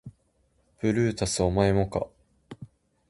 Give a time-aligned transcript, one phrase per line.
[0.79, 2.07] ブルータスお前もか